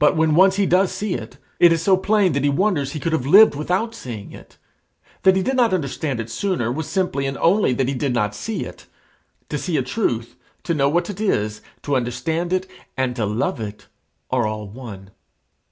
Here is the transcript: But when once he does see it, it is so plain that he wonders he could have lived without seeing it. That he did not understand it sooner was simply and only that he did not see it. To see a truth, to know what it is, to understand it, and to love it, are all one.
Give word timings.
But 0.00 0.16
when 0.16 0.34
once 0.34 0.56
he 0.56 0.66
does 0.66 0.90
see 0.90 1.14
it, 1.14 1.38
it 1.60 1.72
is 1.72 1.80
so 1.80 1.96
plain 1.96 2.32
that 2.32 2.42
he 2.42 2.50
wonders 2.50 2.90
he 2.90 2.98
could 2.98 3.12
have 3.12 3.24
lived 3.24 3.54
without 3.54 3.94
seeing 3.94 4.32
it. 4.32 4.58
That 5.22 5.36
he 5.36 5.44
did 5.44 5.54
not 5.54 5.72
understand 5.72 6.18
it 6.18 6.28
sooner 6.28 6.72
was 6.72 6.88
simply 6.88 7.24
and 7.24 7.38
only 7.38 7.72
that 7.74 7.86
he 7.86 7.94
did 7.94 8.12
not 8.12 8.34
see 8.34 8.64
it. 8.64 8.88
To 9.50 9.56
see 9.56 9.76
a 9.76 9.82
truth, 9.84 10.34
to 10.64 10.74
know 10.74 10.88
what 10.88 11.08
it 11.08 11.20
is, 11.20 11.60
to 11.82 11.94
understand 11.94 12.52
it, 12.52 12.66
and 12.96 13.14
to 13.14 13.26
love 13.26 13.60
it, 13.60 13.86
are 14.28 14.44
all 14.44 14.66
one. 14.68 15.12